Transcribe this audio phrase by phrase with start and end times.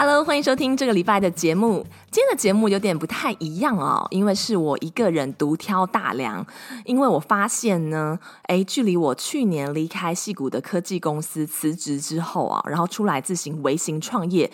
[0.00, 1.84] Hello，欢迎收听这个礼拜的节目。
[2.08, 6.46] 今天的节目有点不太一样哦，因为是我一个人独挑大梁。
[6.84, 14.48] 因为我发现呢，诶，距离我去年离开戏谷的科技公司辞职之后啊，然后出来自行微型创业，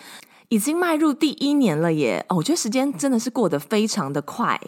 [0.49, 2.25] 已经迈入第一年了耶。
[2.29, 4.59] 哦，我觉得时间真的是过得非常的快。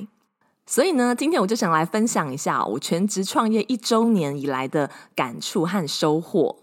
[0.68, 6.56] 所以呢，今天我就想来分享一下我全职创业一周年以来的感触和收获。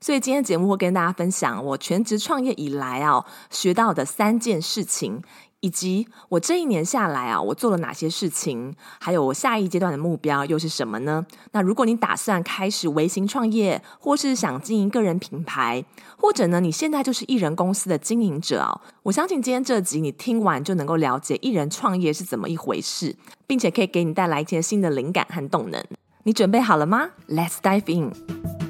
[0.00, 5.22] 所以今天节目会跟大家分享我全职创业以来啊学到的三件事情，
[5.60, 11.26] 以及我这一年下来啊我做了哪些事情，还有我下一阶段的目标又是什么呢？
[11.52, 15.84] 那如果你打算开始微型创业，或是想经营个人品牌，
[16.16, 23.14] 或者呢你现在就是艺人公司的经营者啊，我相信今天这集你听完就能够了解艺人创业是怎么一回事，
[23.46, 25.84] 并且可以给你带来一些新的灵感和动能。
[26.22, 28.69] 你准备好了吗？Let's dive in。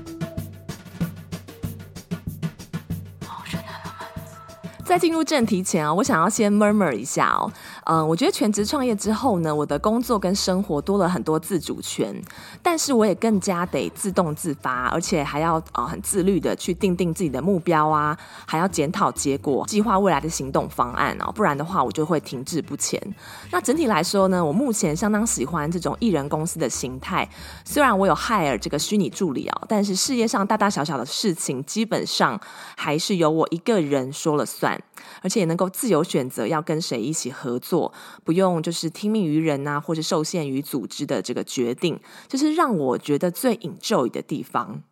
[4.91, 7.48] 在进入正题前啊，我想要先 murmur 一下哦。
[7.92, 12.14] 嗯，我觉得全职创业之后呢，我的工作跟生活多了很多自主权，
[12.62, 23.02] 但是我也更加得自动自发，而且还要呃很自律的去定定自己的目标啊，还要检讨结果，计划未来的行动方案哦，不然的话我就会停滞不前。
[23.50, 27.28] 那整体来说呢，我目前相当喜欢这种一人公司的形态。
[27.64, 32.41] 虽然我有 hire 这个虚拟助理啊，但是事业上大大小小的事情，基本上
[32.77, 34.80] 还是由我一个人说了算。
[35.22, 37.80] 而且也能够自由选择要跟谁一起合作，
[38.25, 44.83] 不用就是听命于人啊，或者受限于组织的这个决定，就是让我觉得最 enjoy 的地方。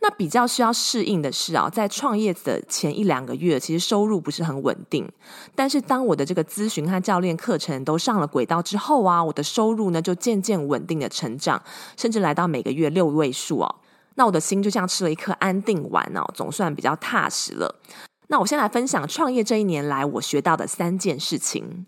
[0.00, 5.10] 那比较需要适应的是啊，在创业的前一两个月，其实收入不是很稳定。
[5.54, 11.62] 但是当我的这个咨询和教练课程都上了轨道之后啊，我的收入呢就渐渐稳定的成长，
[11.96, 13.76] 甚至来到每个月六位数哦。
[14.16, 17.80] 那我的心就像吃了一颗安定丸哦，总算比较踏实了。
[18.28, 21.86] 那我先来分享创业这一年来我学到的三件事情。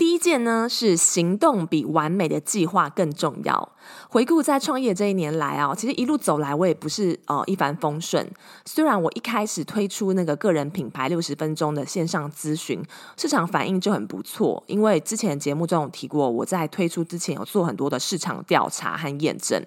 [0.00, 3.68] 第一件呢是行动比完美的计划更重要。
[4.08, 8.26] 回顾在创业这一年来啊，其实一路走来我也不是呃一帆风顺。
[8.64, 12.82] 虽然我一开始推出那个个人品牌六十分钟的线上咨询，
[13.18, 14.64] 市场反应就很不错。
[14.68, 19.62] 因为之前节目中有提过，我在推出之前有做很多的市场调查和验证。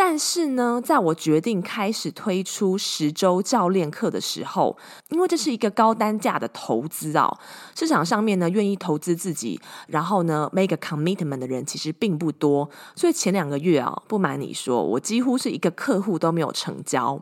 [0.00, 4.78] 但是呢，在我决定开始推出十周教练课的时候，
[5.08, 7.28] 因为这是一个高单价的投资啊，
[7.74, 17.20] 市场上面呢愿意投资自己，然后呢 make a commitment 的人其实并不多，所以前两个月啊，不瞒你说，我几乎是一个客户都没有成交。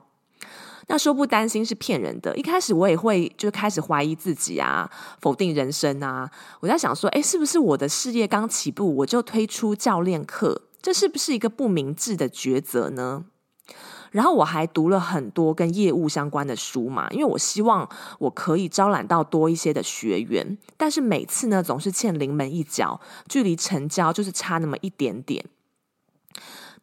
[0.88, 4.88] 那说不担心是骗人的，一开始我也会就开始怀疑自己啊，
[5.22, 10.65] 否定人生啊，我在想说，诶，是不是我的事业刚起步，我就推出教练课？
[10.86, 13.24] 这是不是一个不明智的抉择呢？
[14.12, 17.88] 然后我还读了很多跟业务相关的书嘛，因为我希望
[18.20, 25.44] 我可以招揽到多一些的学员，但是每次呢总是欠临门一脚，距离成交就是差那么一点点。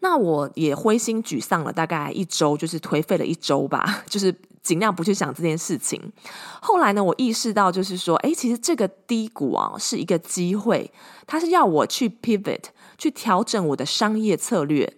[0.01, 6.11] 那我也灰心沮丧了大概一周，就是颓废了一周吧，就是尽量不去想这件事情。
[6.61, 10.91] 后来呢，我意识到就是说，诶，其实这个低谷啊是一个机会，
[11.25, 12.65] 它是要我去 pivot。
[13.03, 14.93] 去调整我的商业策略，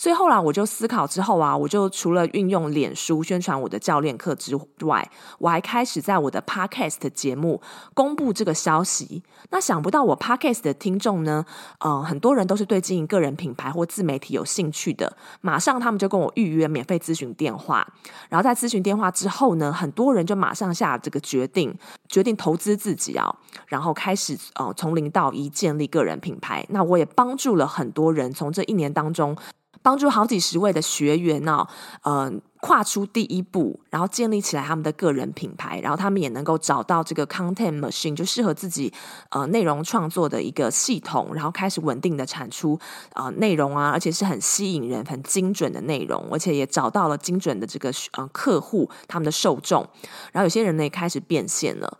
[0.00, 5.06] 所以后来我就思考之后啊，我就除了运用脸书宣传我的教练课之外，
[5.38, 7.60] 我还开始在我的 Podcast 节目
[7.92, 9.22] 公布这个消息。
[9.50, 11.44] 那想不到我 Podcast 的听众呢，
[11.80, 17.86] 呃，很多人都是对经营个人品牌或自媒体有兴趣的，马上他们就跟我预约免费咨询电话。
[18.30, 21.76] 然后在咨询电话之后呢，很多人就马上下这个决定，
[22.08, 23.30] 决定投资自己啊，
[23.66, 26.64] 然后开始呃从零到一建立个人品牌。
[26.70, 29.36] 那我也帮助了很多人，从这一年当中。
[29.82, 31.68] 帮助好几十位的学员呢、哦，
[32.02, 38.92] 呃，跨出第一步，然后建立起来他们的个人品牌，然后他们也能够找到这个 content machine，就适合自己
[39.30, 42.78] 呃内容创作的一个系统，然后开始稳定的产出
[43.14, 49.88] 呃内容啊，而且是很吸引人、很精准的内容，而且也找到了精准的这个呃客户，他们的受众，
[50.32, 51.98] 然后有些人呢也开始变现了。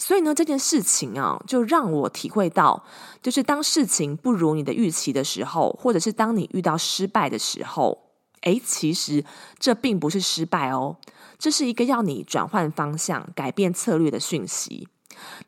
[0.00, 2.82] 所以呢，这件事情啊，就让我体会到，
[3.20, 8.06] 就是当事情不如你的预期的时候，或者是当你遇到失败的时候，
[8.40, 9.22] 诶，其实
[9.58, 10.96] 这并不是失败哦，
[11.38, 14.88] 这是一个要你转换方向、改变策略的讯息。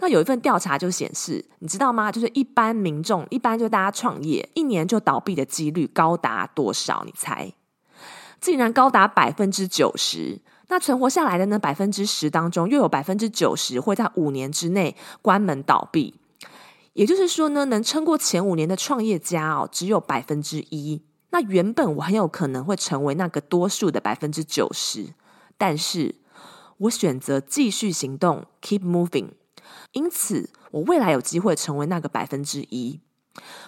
[0.01, 2.13] 那有一份调查就显示，你知道吗？
[2.13, 7.03] 就是一般民众，一般就大家创业，一年就倒闭的几率高达多少？
[7.07, 7.51] 你猜？
[8.39, 10.43] 竟然高达百分之九十。
[10.73, 11.59] 那存活下来的呢？
[11.59, 16.15] 百分之十当中，又有百分之九十会在五年之内关门倒闭。
[16.95, 21.03] 也就是说呢，能撑过前五年的创业家哦，只有百分之一。
[21.29, 25.13] 那原本我很有可能会成为那个多数的百分之九十，
[25.59, 26.15] 但是
[26.79, 29.33] 我选择继续行动，keep moving。
[29.93, 33.01] 因此，我未来有机会成为那个百分之一。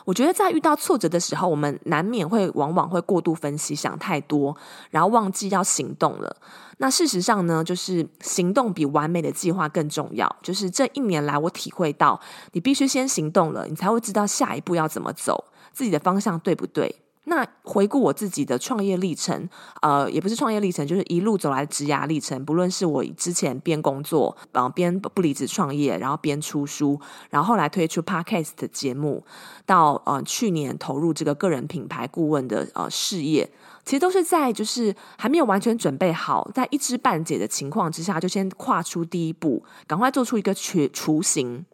[0.04, 4.54] 我觉得在遇到挫折的时候，我们难免会往往会过度分析，想太多，
[4.90, 6.36] 然后忘记要行动了。
[6.78, 10.36] 那事实上呢，就是行动比完美的计划更重要。
[10.42, 12.20] 就是这一年来，我体会到，
[12.52, 17.03] 你必须先行动了，你才会知道下一步要怎么走，自己的方向对不对。
[17.24, 19.48] 那回顾我自己的创业历程，
[19.80, 22.44] 呃，也不是创业历程，就是一路走来的职涯历程。
[22.44, 27.00] 不论是我之前边工作，呃，边不离职创业，然后边出书，
[27.30, 29.24] 然后后来推出 Podcast 的节目，
[29.64, 33.50] 到呃去年投入这个个人品牌顾问的呃事业。
[33.84, 41.66] 其实都是在就是还没有完全准备好，在一知半解的情况之下，就先跨出第一步，赶快做出一个缺雏形，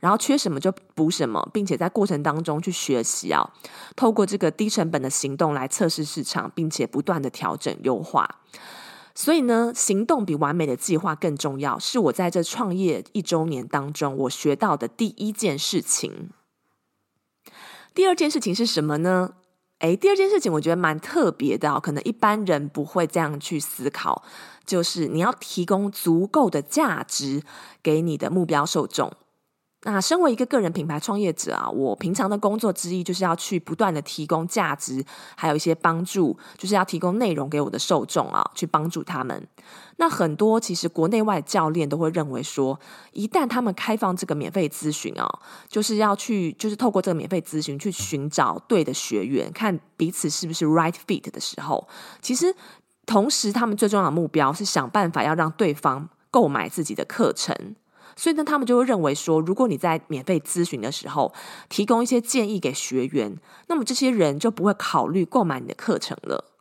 [0.00, 3.42] 然后缺什么就补什么，并且在过程当中去学习啊，
[3.94, 8.40] 透过这个低成本的行动来测试市场，并且不断的调整优化。
[9.14, 16.28] 所以呢，行动比完美的计划更重要，是我在这创业一周年当中我学到的第一件事情。
[17.94, 19.36] 第二件事情是什么呢？
[19.78, 24.22] 诶，第二件事情我觉得蛮特别的哦，可能一般人不会这样去思考，
[24.66, 27.42] 就是你要提供足够的价值
[27.82, 29.10] 给你的目标受众。
[29.88, 35.04] 那身为一个个人品牌创业者啊，我平常的工作之一就是要去不断的提供价值，
[35.36, 39.46] 还有一些帮助，就是要提供内容给我的受众啊，去帮助他们。
[39.98, 42.78] 那很多其实国内外教练都会认为说，
[43.12, 45.24] 一旦他们开放这个免费咨询啊，
[45.68, 51.86] 就是要去，就是透过这个免费咨询去寻找对的学员，看彼此是不是 right fit 的时候，
[52.20, 52.52] 其实
[53.06, 57.76] 同时他们最重要的目标是想办法要让对方购买自己的课程。
[58.16, 61.32] 所以呢，他们就会认为说，如果你在免费咨询的时候
[61.68, 63.36] 提供一些建议给学员，
[63.68, 66.55] 那么这些人就不会考虑购买你的课程了。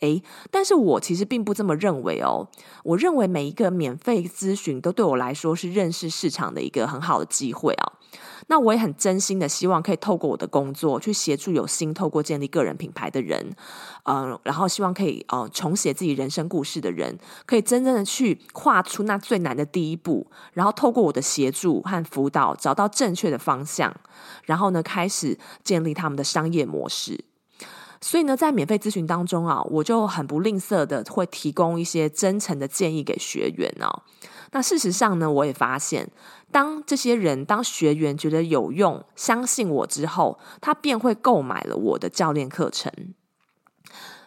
[0.00, 2.48] 诶，但是我其实并不这么认为哦。
[2.84, 7.92] 我认为每一个免费咨询都对我来说是认识市场的一个很好的机会啊。
[8.46, 13.54] 那我也很真心的希望可以透过我的工作去协助有心透过建立个人品牌的人，
[14.04, 23.94] 嗯、然后希望可以呃重写自己人生故事的人，可以真正的去跨出那最难的第一步，然后透过我的协助和辅导找到正确的方向，
[24.44, 27.24] 然后呢开始建立他们的商业模式。
[28.00, 34.02] 所以呢，在免费咨询当中啊，我就很不吝啬的会提供一些真诚的建议给学员哦。
[34.52, 36.10] 那事实上呢，我也发现，
[36.50, 42.92] 当这些人、当学员觉得有用、相信我之后，他便会购买了我的教练课程。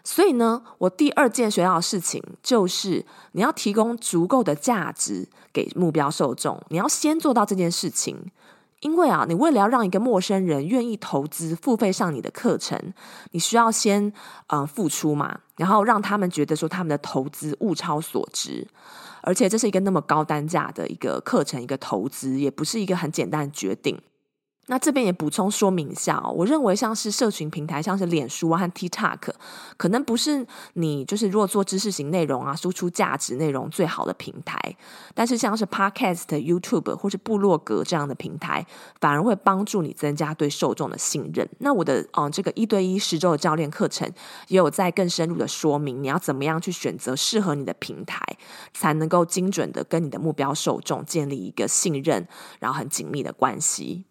[0.03, 8.31] 所以呢，我第二件学到的事情就是，你要提供足够的价值给目标受众，你要先做到这件事情。
[8.81, 12.77] 因为啊，你为了要让一个陌生人愿意投资付费上你的课程，
[13.31, 14.03] 你需要先
[14.47, 18.67] 嗯、呃、付出嘛，然后让他们觉得说他们的投资物超所值，
[19.21, 23.99] 而且这是一个那么高单价的一个课程，一个投资也不是一个很简单的决定。
[24.67, 29.33] 那这边也补充说明一下哦，我认为像是社群平台，像是脸书啊和 TikTok，
[29.75, 34.57] 可能不是你就是如果做知识型内容啊，输出价值内容最好的平台。
[35.13, 38.65] 但是像是 Podcast、YouTube 或是部落格这样的平台，
[39.01, 41.45] 反而会帮助你增加对受众的信任。
[41.57, 44.09] 那我的嗯这个一对一十周的教练课程，
[44.47, 48.21] 也有在更深入的说明，你要怎么样去选择适合你的平台，
[48.73, 52.25] 才能够精准的跟你的目标受众建立一个信任，
[52.59, 54.05] 然后很紧密的关系。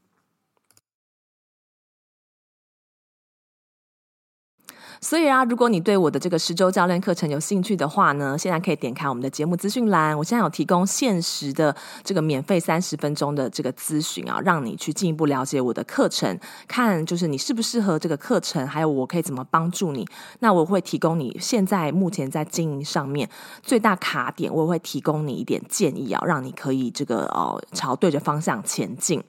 [5.02, 10.16] 所以啊，如果你对我的这个十周教练课程有兴趣的话呢，现在可以点开我们的节目资讯栏。
[10.16, 16.38] 我现在有提供限时的这个免费三十分钟的这个咨询啊，让你去进一步了解我的课程，
[16.68, 20.06] 看就是你适不适合这个课程，还有我可以怎么帮助你。
[20.40, 23.26] 那我会提供你现在目前在经营上面
[23.62, 29.24] 最大卡点，我也会提供你一点建议啊，让你可以这个哦朝对着方向前进。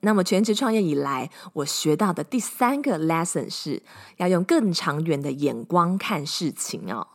[0.00, 3.82] 那么全职创业以来，我学到的第三个 lesson 是
[4.16, 7.06] 要用更长远的眼光看事情哦。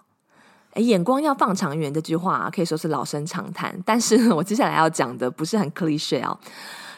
[0.73, 6.37] 诶，眼光要放长远这句话，可以说是老生常谈，但是我接下来要讲的不是很 cliché 哦。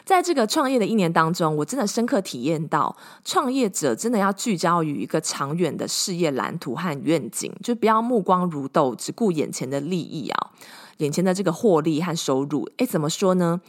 [0.04, 10.50] 在这个创业的一年当中，我真的深刻体验到，创业者真的要聚焦于一个长远的事业蓝图和愿景，就不要目光如豆，只顾眼前的利益啊。
[10.98, 12.68] 眼前的这个获利和收入。
[12.78, 13.60] 诶，怎么说呢？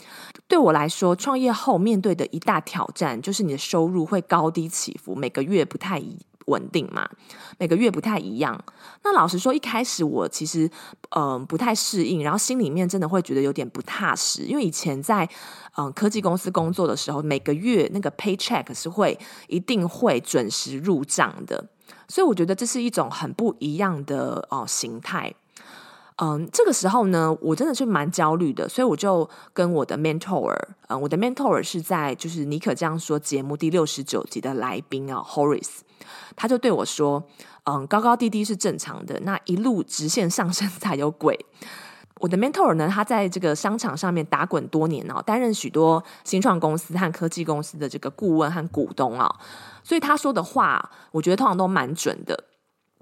[0.48, 7.10] 对我来说，创业后面对的一大挑战就是你的收入会高低起伏，每个月不太一稳定嘛，
[7.58, 8.64] 每个月不太一样。
[9.04, 10.70] 那老实说，一开始我其实
[11.10, 15.28] 嗯、不太适应，然后心里面真的会觉得有点不踏实，因为以前在
[15.76, 19.18] 嗯、科技公司工作的时候，每个月那个 paycheck 是会
[19.48, 21.70] 一定会准时入账的，
[22.08, 25.34] 所以我觉得这是一种很不一样的哦、形态。
[26.20, 30.52] 嗯，这个时候呢，我真的是蛮焦虑的，所以我就跟我的 mentor，
[30.88, 35.82] 嗯，我的 mentor 是在就是尼可这样说节目第六十九集的来宾啊，Horace，
[36.36, 37.24] 他就对我说，
[37.66, 41.46] 嗯，高高低低是正常的，那一路直线上升才有鬼。
[42.20, 49.32] 我的 mentor 呢，他在这个商场上面打滚多年哦，担任许多新创公司和科技公司的这个顾问和股东啊，
[49.84, 52.46] 所以他说的话，我觉得通常都蛮准的。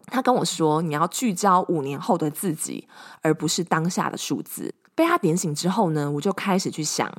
[0.07, 2.87] 他跟我说：“你要聚焦五年后的自己，
[3.21, 7.11] 而不是当下的数字。”被他点醒之后呢，我就开始去想，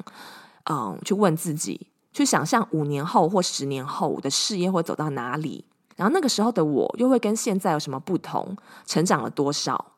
[0.70, 5.64] 嗯，去问自己，去想象五年后或十年后我的事业会走到哪里，
[5.94, 9.92] 然后那个时候的我又会跟现在有什么不同，成长了多少？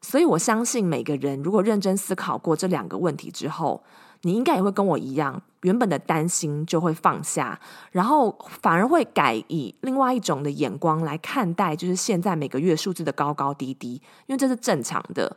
[0.00, 3.82] 所以我相信每个人如果认真思考过这两个问题之后，
[4.26, 7.56] 你应该也会跟我一样，原本的担心就会放下，
[7.92, 15.36] 然后反而会改以另外一种的眼光来看待，就是现在每个月数字的高高低低，因为这是正常的。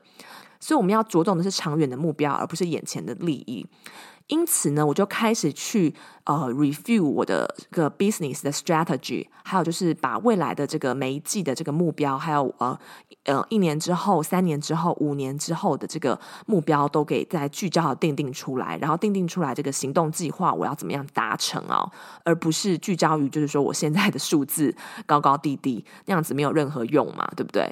[0.59, 3.63] 所以我们要着重的是长远的目标，而不是眼前的利益。
[4.29, 5.93] 因此呢，我就开始去
[6.23, 12.79] 呃 review 我的这个 business 的 strategy，还有就是把未来的这个每一季的这个目标，还有呃
[13.25, 21.91] 呃一年之后、三年之后、五年之后的这个目标，都给再聚焦的定定出来，然后定定出来这个行动计划，我要怎么样达成哦？
[22.23, 24.75] 而不是聚焦于就是说我现在的数字
[25.07, 27.67] 高高低低那样子没有任何用嘛，对不对？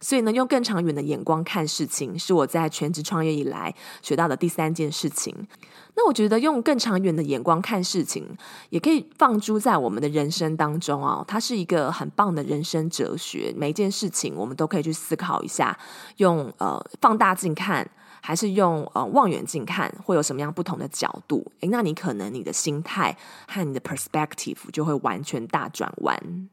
[0.00, 5.34] 所以呢，用更长远的眼光看事情，是我在全职创业以来学到的第三件事情。
[5.94, 8.36] 那我觉得用更长远的眼光看事情，
[8.68, 11.24] 也可以放诸在我们的人生当中哦。
[11.26, 13.54] 它是一个很棒的人生哲学。
[13.56, 15.78] 每一件事情，我们都可以去思考一下，
[16.18, 17.88] 用呃放大镜看，
[18.20, 21.50] 还是用呃望远镜看，会有什么样不同的角度？
[21.60, 23.16] 诶，那你可能你的心态
[23.48, 26.50] 和你的 perspective 就会完全大转弯。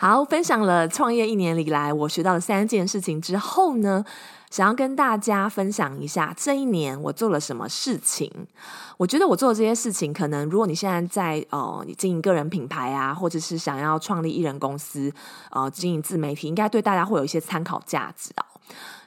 [0.00, 4.04] 好，分享了创业一年里来我学到的三件事情之后呢，
[4.48, 8.30] 想要跟大家分享一下这一年我做了什么事情。
[8.96, 15.12] 我觉得我做的这些事情，可能如果你现在在呃你经营个人品牌啊，或者是想要创立艺人公司，
[15.50, 18.46] 呃经营自媒体，应该对大家会有一些参考价值啊。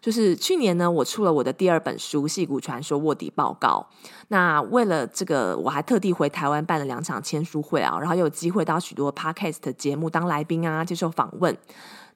[0.01, 3.87] 就是去年呢，我出了我的第二本书《戏骨传说卧底报告》。
[4.29, 11.55] 那为了这个，我还特地回台湾办了两场签书会啊，然后又有机会到许多 Podcast 节目当来宾啊，接受访问。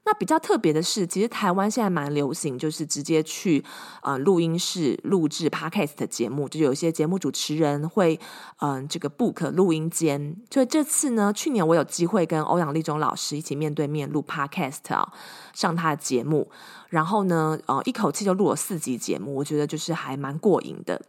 [0.08, 3.64] 那比较特别的是，其实台湾现在蛮流行，就是直接去
[4.04, 8.20] 呃录音室录制 Podcast 节目，就有一些节目主持人会
[8.60, 10.36] 嗯、呃、这个 book 录音间。
[10.52, 15.12] 所以这次呢，去年我有机会跟欧阳立中老师一起面对面录 Podcast 啊，
[15.54, 16.52] 上他的节目。
[16.96, 21.02] 然后呢，呃，一口气就录了四集节目，我觉得就是还蛮过瘾的。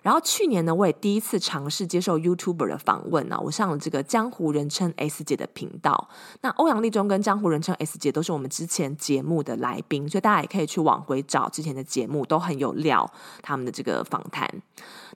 [0.00, 6.08] 然后去年呢，我也第一次尝试接受 YouTuber 的访问呢，我上了这个江湖人称 S 姐的频道。
[6.42, 13.10] 那欧阳立中跟江湖人称 S 姐都是我们之前节目的来宾，所以大家也可以去往回找之前的节目，都很有料。
[13.42, 14.48] 他们的这个访谈，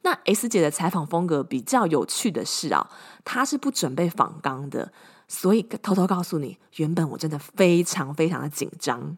[0.02, 2.90] 那 S 姐的采访风格比较有趣的是啊，
[3.24, 4.90] 她是不准备访纲的，
[5.28, 9.16] 所以偷偷告诉你，原本我真的非常非常的紧张。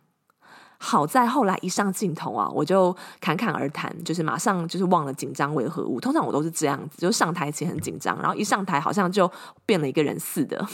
[0.79, 6.01] 好在后来一上镜头啊，我就侃侃而谈，就是马上就是忘了紧张为何物。
[6.01, 9.31] 通常我都是这样子，就上台前很紧张，然后一上台好像就
[9.67, 10.67] 变了一个人似的。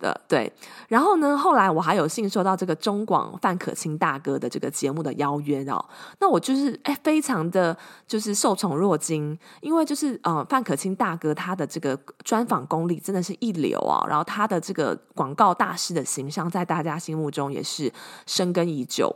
[0.00, 0.52] 的对，
[0.88, 5.84] 然后呢，后来我还有幸收到这个中广范可清大哥的这个节目的邀约哦，
[6.18, 7.76] 那我就是哎，非常的
[8.08, 17.92] 就是受宠若惊，因为就是呃，范可清大哥他的这个专访功力真的是一流啊，然后他的这个广告大师的形象在大家心目中也是
[18.26, 19.14] 深根已久。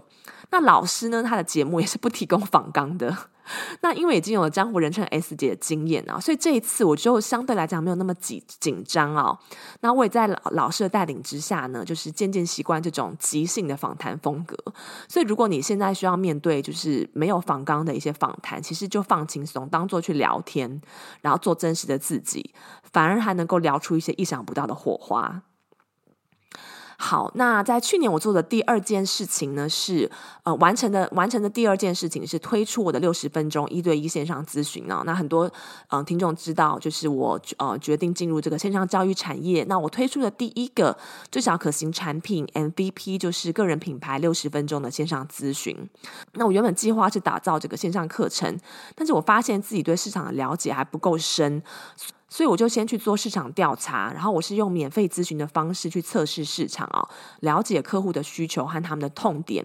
[0.55, 3.13] 那老师呢，他的节目也是不提供访纲的。
[3.81, 9.37] 那因为已经有了江湖人称 S 姐的经验啊，所以这一次我就相对来讲没有那么紧紧张啊。
[9.81, 14.57] 那我也在老老师的带领之下呢，就是渐渐习惯这种即兴的访谈风格。
[15.09, 20.81] 所以如果你现在需要面对就是没有访纲的一些访谈，其实就放轻松，当做去聊天，
[21.21, 22.55] 然后做真实的自己，
[22.93, 25.43] 反而还能够聊出一些意想不到的火花。
[26.97, 30.11] 好，那在去年我做的第二件事情呢，是
[30.45, 35.03] 呃完成的完成的第二件事情是推出我的六十分钟一对一线上咨询呢。
[35.05, 35.51] 那很多
[35.89, 39.65] 嗯、听众知道，就是我呃决定进入这个线上教育产业。
[39.69, 40.97] 那我推出的第一个
[41.31, 45.77] 最小可行产品 MVP 就是个人品牌六十分钟的线上咨询。
[46.35, 48.59] 那我原本计划是打造这个线上课程，
[48.95, 51.63] 但是我发现自己对市场的了解还不够深。
[52.35, 57.09] 所以我就先去做市场调查，然后我是用免费咨询的方式去测试市场啊，
[57.43, 59.64] 了解客户的需求和他们的痛点，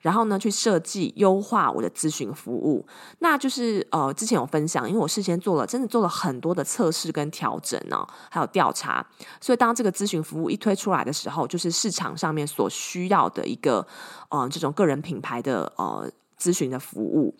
[0.00, 2.86] 然后呢去设计优化我的咨询服务。
[3.18, 9.06] 那就是呃之前有分享，因为我事先做了真的做了很多的测试跟调整呢，还有调查，
[9.38, 13.86] 所以当这个咨询服务一推出来的时候，就是市场上面所需要的一个
[14.30, 17.34] 呃这种个人品牌的呃咨询的服务。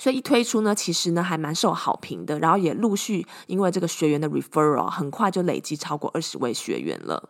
[0.00, 7.28] 所以一推出呢，其实呢还蛮受好评的，然后也陆续因为这个学员的 referral，很快就累积超过二十位学员了。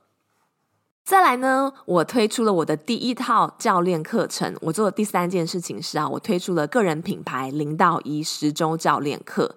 [1.03, 4.55] 再来呢，我推出了我的第一套教练课程。
[4.61, 9.57] 我做的第三件事情是啊，我推出了个人品牌零到一十周教练课。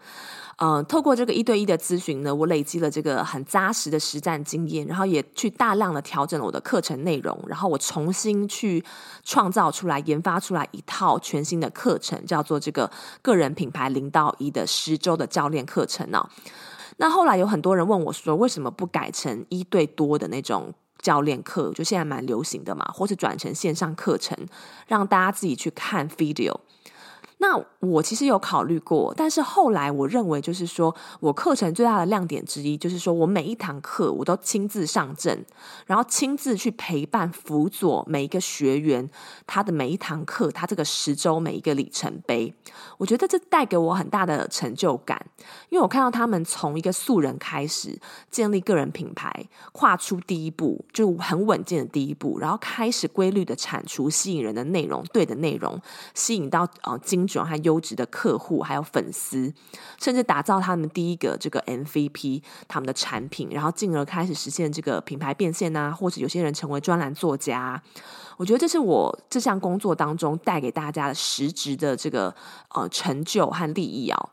[0.57, 8.83] 呃，透过这个一对一的咨询呢，我累积了这个很扎实的实战经验，然后也去大量的调整了我的课程内容，然后我重新去
[9.23, 12.89] 创造出来、研发出来一套全新的课程，叫做这个
[13.21, 16.29] 个人品牌零到一的十周的教练课程呢、哦。
[16.97, 21.71] 那后来有很多人问我说，为什么不改成一对多的那种教练课？
[21.73, 24.37] 就现在蛮流行的嘛，或是转成线上课程，
[24.87, 26.53] 让大家自己去看 video。
[27.43, 35.45] 那我其实有考虑过，但是后来我认为，就是说我课程最大的亮点之一，就是说我每一堂课我都亲自上阵，
[35.85, 39.09] 然后亲自去陪伴、辅佐每一个学员，
[39.45, 42.55] 他的每一堂课，他这个十周每一个里程碑，
[42.97, 45.21] 我觉得这带给我很大的成就感，
[45.67, 47.99] 因为我看到他们从一个素人开始
[48.31, 55.77] 建立个人品牌，跨出第一步就很稳健的第一步，然后开始规律的产出吸引人的内容，对的内容，
[56.13, 57.27] 吸引到呃精。
[57.41, 59.53] 和优质的客户，还有粉丝，
[59.97, 67.81] 甚至打造他们第一个这个 MVP，他们的产品，然后进而开始实现这个品牌变现啊，或者有些人成为专栏作家。
[68.35, 72.35] 我觉得这是我这项工作当中带给大家的实质的这个
[72.75, 74.29] 呃成就和利益啊。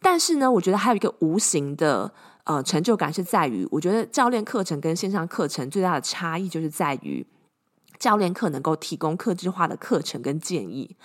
[0.00, 2.10] 但是呢，我觉得还有一个无形的
[2.44, 7.26] 呃成就感是在于，我觉得教练课程跟线上课程最大的差异就是在于。
[8.00, 10.96] 教练课能够提供客制化的课程跟建议，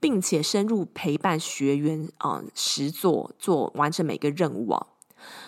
[0.00, 4.86] 并且深入陪伴学员啊、实做做完成每个任务啊。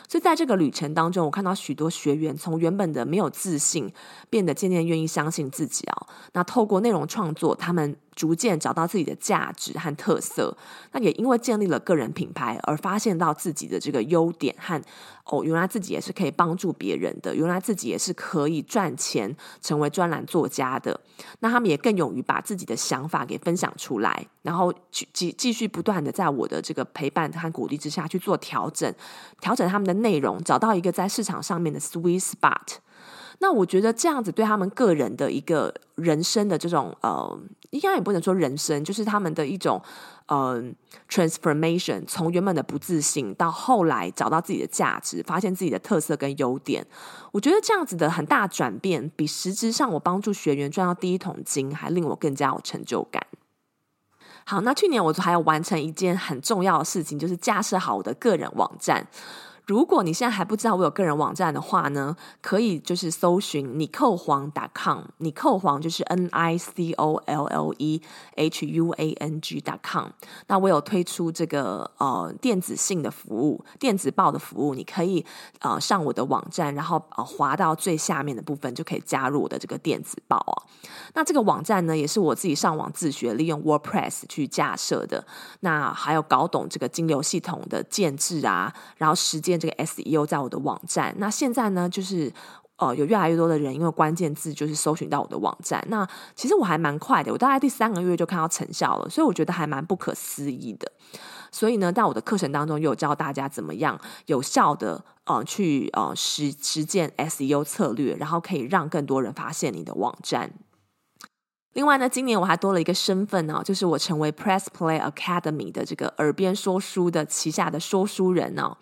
[0.09, 3.91] 所以在这个旅程当中，我看到许多学员从原本的没有自信，
[4.29, 6.07] 变得渐渐愿意相信自己啊。
[6.33, 7.97] 那透过内容创作，他们。
[8.19, 10.57] 逐渐找到自己的价值和特色，
[10.91, 14.83] 那也因为建立了个人品牌而发现到自己的这个优点和
[15.27, 21.01] 哦，原来自己也是可以帮助别人的，原来自己也是可以赚钱成为专栏作家的。
[21.39, 28.93] 那他们也更勇于把自己的想法给分享出来，然后继继续不断的在我的这个陪伴和鼓励之下去做调整，
[29.41, 32.79] 调整他们的内容，找到一个在市场上面的 sweet spot。
[33.41, 39.81] 那我觉得这样子对他们个人的一个人生的这种呃，应该也不能说人生，就是他们的一种
[40.27, 40.61] 呃
[41.09, 46.85] transformation，从原本的不自信到后来找到自己的价值，发现自己的特色跟优点。
[47.31, 53.25] 我觉得这样子的很大转变，比实质上我帮助学员赚到第一桶金还令我更加有成就感。
[54.45, 59.07] 好，那去年我还有完成一件很重要的事情，就是架设好我的个人网站。
[59.69, 68.01] 如果你现在还不知道我有个人网站的话呢，可以就是搜寻 Nicole Huang.com，Nicole Huang 就是 N I C O L L E
[68.37, 70.07] H U A N G.com。
[70.47, 75.23] 那我有推出这个呃电子信的服务，电子报的服务，你可以
[75.61, 80.63] 呃上我的网站，然后呃滑到最下面的部分就可以加入我的这个电子报哦。
[81.13, 85.27] 那这个网站呢，也是我自己上网自学，利用 WordPress 去架设的。
[85.61, 92.33] 那还有搞懂这个金流系统的建置啊，然后实这个 SEO 在我的网站，那现在呢，就是
[92.77, 95.85] 呃，有越来越多的人因为关键字就是搜寻到我的网站。
[95.89, 100.91] 那其实我还蛮快的，我大概第三个月就看到成效了，所以我觉得还蛮不可思议的。
[101.51, 110.53] 所以呢，在我的课程当中，有教大家怎么样有效的呃去呃实实践 SEO 策略，然后可以让更多人发现你的网站。
[111.73, 118.77] 另外呢，今年我还多了一个身份呢，就是我成为 Press Play Academy 的这个耳边说书的旗下的说书人呢。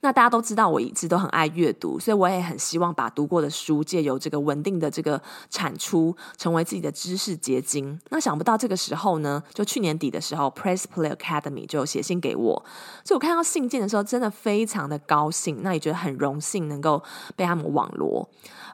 [0.00, 7.98] 那大家都知道，我一直都很爱阅读，所以我也很希望把读过的书借由这个稳定的这个产出，成为自己的知识结晶。
[8.10, 12.64] 那想不到这个时候呢，就去年底的时候，Press Play Academy 就写信给我，
[13.04, 17.02] 所以我看到信件的时候，真的非常的高兴，那也觉得很荣幸能够
[17.34, 18.28] 被他们网罗。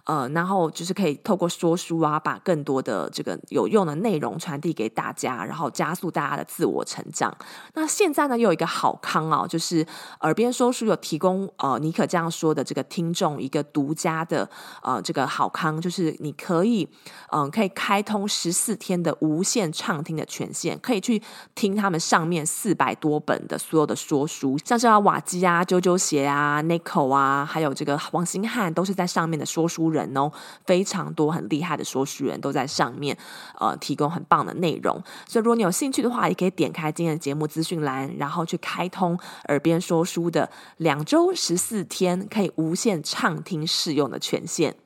[0.05, 7.33] 呃，然后就是可以透过说书啊，把更多的这个有用的内容传递给大家，然后加速大家的自我成长。
[7.75, 9.87] 那现在呢，又有一个好康哦，就是
[10.23, 14.49] 耳边说书有提供呃，尼可这样说的这个听众一个独家的
[14.83, 16.89] 呃这个好康，就是你可以
[17.31, 21.23] 嗯、可以开通十四天的无限畅听的权限，可以去
[21.55, 30.31] 听他们上面四百多本的所有的说书，像是瓦基啊、啾啾鞋啊、Nico 啊，还有这个王星汉都是在上面的说书人哦，
[30.67, 33.17] 非常多很厉害的说书人都在上面，
[33.59, 35.03] 呃，提供很棒的内容。
[35.27, 44.77] 所以如果你有兴趣的话，也可以点开今天的节目资讯栏，然后去开通耳边说书的两周十四天可以无限畅听试用的权限。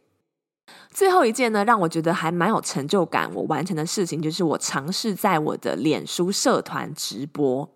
[0.90, 7.68] 最后一件呢，让我觉得还蛮有成就感，我完成的事情就是我尝试在我的脸书社团直播。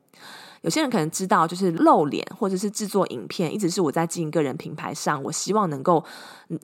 [0.62, 6.05] 有些人可能知道，就是露脸或者是制作影片，一直是我在经营个人品牌上，我希望能够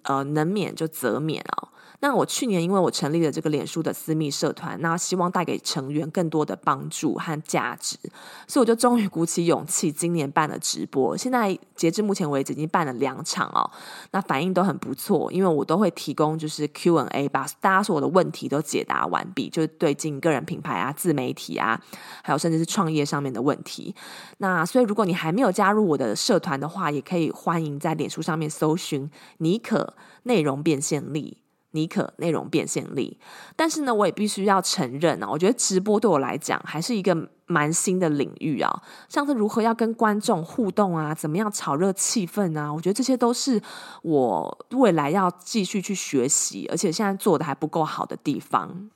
[0.03, 1.69] 呃能免就则免哦。
[2.01, 7.97] 那我去年因为我成立了这个脸书的私密社团，那希望带给成员更多的帮助和价值，
[8.47, 11.17] 所以我就终于鼓起勇气，今年办了直播。
[11.17, 13.71] 现在截至目前为止，已经办了两场哦，
[14.13, 21.81] 那反应都很不错，因为我都会提供就是 Q&A，把大家所有的问题都解答完毕，就是对经营个人品牌啊、自媒体啊，
[22.23, 23.95] 还有甚至是创业上面的问题。
[24.39, 31.39] 那所以如果你还没有加入我的社团的话，也可以欢迎在脸书上面搜寻尼可内容变现力。
[31.73, 33.19] 尼可内容变现力，
[33.55, 38.83] 但是呢，我也必须要承认啊，我觉得直播对我来讲还是一个蛮新的领域啊。
[39.09, 43.61] 像是如何要跟观众互动啊，怎么样炒热气氛啊，我觉得这些都是
[44.03, 48.91] 我未来要继续去学习，而且现在做的还不够好的地方。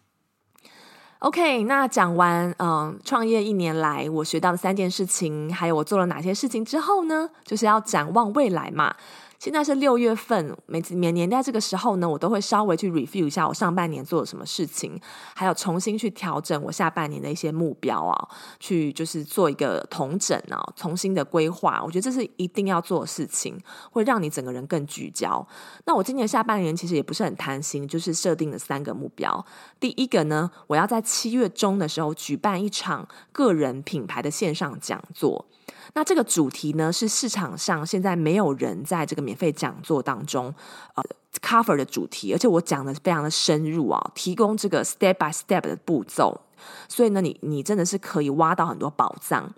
[1.19, 8.97] OK，那讲完嗯，创业一年来我学到的三件事情，还有我做了哪些事情之后呢，就是要展望未来嘛。
[9.41, 15.01] 现在是六月份，每次每年在这个时候呢，我都会稍微去 review 一下我上半年做了什么事情，
[15.35, 21.81] 还有重新去调整我下半年的一些目标啊，去就是做一个统整啊，重新的规划。
[21.83, 23.59] 我觉得这是一定要做的事情，
[23.91, 25.49] 会让你整个人更聚焦。
[25.87, 29.43] 那我今年下半年其实也不是很贪心，就是设定了三个目标。
[29.81, 35.47] 第一个呢，我要在七月中的时候举办一场个人品牌的线上讲座。
[35.95, 40.55] 那这个主题呢，是市场上现在没有人在这个免费讲座当中
[40.95, 41.05] 呃
[41.41, 46.41] cover 的主题，而且我讲的非常的深入啊，提供这个 step by step 的步骤。
[46.89, 49.53] 所以呢，你你真的是可以挖到很多宝藏。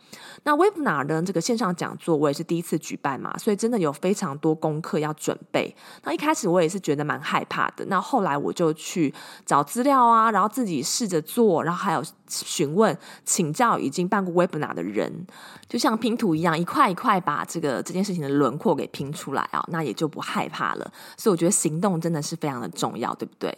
[0.45, 5.75] 那 Webinar 呢，这个线上讲座我也是第一次举办嘛，所以真的有非常多功课要准备。
[6.05, 9.13] 那一开始我也是觉得蛮害怕的，那后来我就去
[9.47, 15.27] 找资料啊，然后自己试着做，然后还有询问请教已经办过 Webinar 的人，
[15.69, 20.93] 就像拼图一样，一块一块把这个这件事情的轮廓给拼出来啊，那也就不害怕了。
[21.17, 23.57] 所以我觉得行动真的是非常的重要，对不对？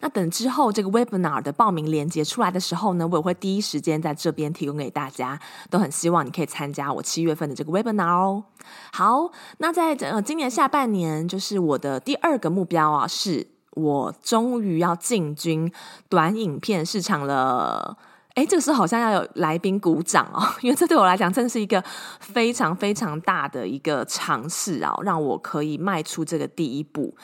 [0.00, 8.44] 那等之后这个 webinar 的报名链接出来的时候呢，我也会第一时间在这边提供给大家，都很希望你可以参加我七月份的这个 webinar 哦。
[8.92, 15.72] 好，那在呃今年下半年，就是我的第二个目标啊，是我终于要进军
[16.10, 17.96] 短影片市场了。
[18.34, 21.82] 诶，这个时候好像要有来宾鼓掌哦， 因为这对我来讲真的是一个
[22.20, 27.16] 非常非常大的一个尝试啊，让我可以迈出这个第一步。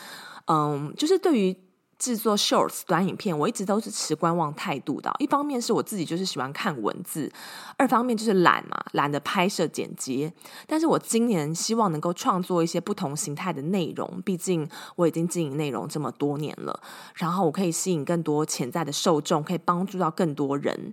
[0.47, 1.55] 嗯，就是对于。
[2.03, 5.15] 制作 shorts 短影片，我一直都是持观望态度的。
[5.21, 7.33] 一方面是我自己就是喜欢看文字，
[7.77, 10.33] 二方面就是懒嘛，懒得拍摄剪接。
[10.67, 16.81] 但是我今年希望能够创作一些不同形态的内容，毕竟我已经经营内容这么多年了，
[17.15, 20.93] 然后我可以吸引更多潜在的受众，可以帮助到更多人。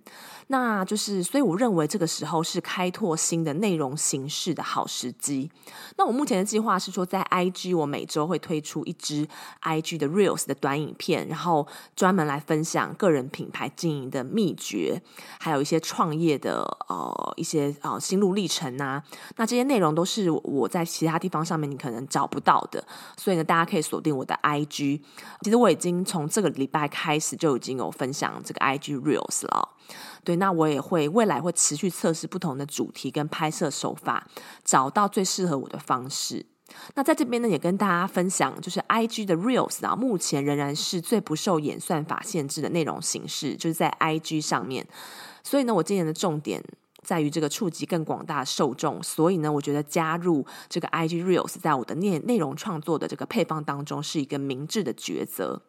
[0.51, 5.49] 那就是，所以我认为这个时候是开拓新的内容形式的好时机。
[5.97, 9.27] 那我目前的计划是说，在 IG 我每周会推出一支
[9.63, 15.01] IG 的 Reels 的短影片，然后专门来分享个人品牌经营的秘诀，
[15.39, 19.03] 还有一些创业的呃一些呃心路历程啊。
[19.37, 22.85] 那这些内容都是我在其他地方上面你可能找不到的，
[23.17, 25.01] 所以呢，大家可以锁定我的 IG。
[25.41, 29.69] 其实我已经从这个礼拜开始就已经有分享这个 IG Reels 了。
[30.23, 34.27] 对，那我也会未来会持续测试不同的主题跟拍摄手法，
[34.63, 36.45] 找到最适合我的方式。
[36.95, 44.85] 那在这边呢，也跟大家分享，就是 IG 的 Reels 啊，目前仍然是最不受演算法限制的内容形式，就是在 IG 上面。
[45.43, 46.63] 所以呢，我今年的重点
[47.01, 55.61] 在于这个触及更广大受众，所以呢，我觉得加入这个 IG Reels 在我的内内容创作的这个配方当中是一个明智的抉择。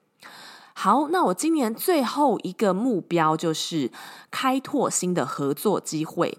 [0.75, 3.91] 好，那我今年最后一个目标就是
[4.31, 6.39] 开拓新的合作机会。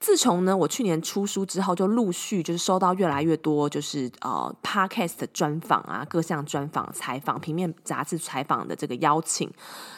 [0.00, 9.50] 自从呢，我去年出书之后，就陆续就是收到越来越多，就是呃，Podcast 的专访啊，各项专访、采访、平面杂志采访的这个邀请，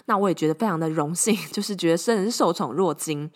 [0.06, 3.30] 那我也觉得非常的荣幸， 就是觉得真是受宠若惊。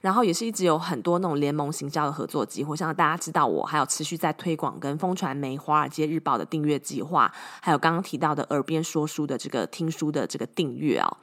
[0.00, 11.16] 然后也是一直有很多那种联盟行销的合作机会，像大家知道我还有持续在推广跟风传媒、华尔街日报的订阅计划，还有刚刚提到的耳边说书的这个听书的这个订阅啊。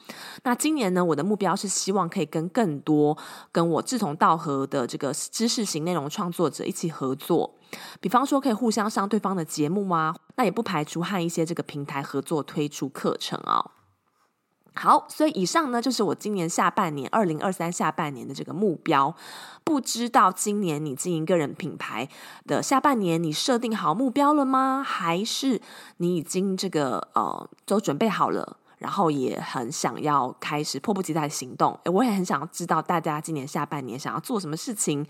[0.44, 3.18] 那今年呢，我的目标是希望可以跟更多
[3.52, 7.56] 跟我志同道合的这个知识型内容创作者一起合作，
[8.00, 13.72] 比方说可以互相上对方的节目啊，那也不排除和一些这个平台合作推出课程啊。
[14.78, 19.14] 好，所以以上呢，就是我今年下半年，二零二三下半年的这个目标。
[19.64, 22.08] 不知道今年你经营个人品牌
[22.46, 24.82] 的下半年，你设定好目标了吗？
[24.82, 25.60] 还是
[25.98, 28.56] 你已经这个呃都准备好了？
[28.78, 35.04] 然后也很想要开始迫不及待的行动，我也很想要知道大家今年下半年想要做什么事情，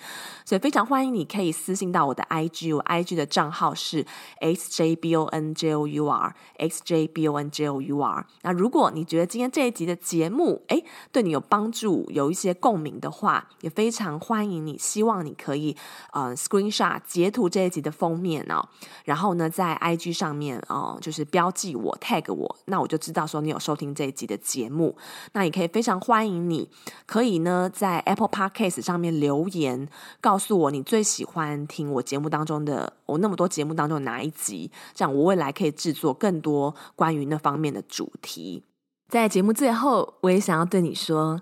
[0.46, 4.06] 所以非常欢迎你可以私信到我的 IG，我 IG 的账号是
[4.40, 8.24] xjbonjour xjbonjour。
[8.44, 15.76] 那如果你觉得今天这一集的节目，哎，对你有帮助，有一些共鸣的话，也非常欢迎你，希望你可以
[16.14, 18.66] 呃 screenshot 截图这一集的封面哦，
[19.04, 23.57] 然后呢在 IG 上面哦、就是标记我 tag 我，那我就知道说你有。
[23.60, 24.96] 收听这一集的节目，
[25.34, 26.70] 那也可以非常欢迎你，
[27.06, 29.88] 可以呢在 Apple Podcast 上面留言，
[30.22, 38.64] 告诉我你最喜欢听我节目当中的我那么多节目当中哪一集，这样我未来可以制作更多关于那方面的主题。
[39.10, 41.42] 在节目最后，我也想要对你说，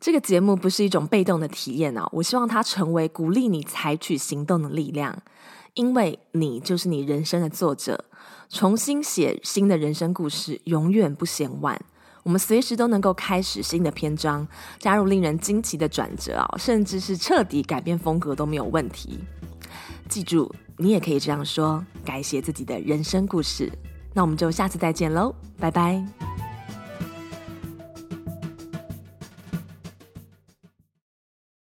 [0.00, 5.16] 这个节目不是一种被动的体验哦，我希望它成为鼓励你采取行动的力量，
[5.78, 8.04] 因为你就是你人生的作者。
[8.48, 11.80] 重新写新的人生故事，永远不嫌晚。
[12.24, 14.46] 我们随时都能够开始新的篇章，
[14.80, 19.20] 加入令人惊奇的转折啊，甚至是彻底改变风格都没有问题。
[20.08, 23.70] 记住，你也可以这样说，改写自己的人生故事。
[24.14, 26.47] 那我们就下次再见喽，拜拜。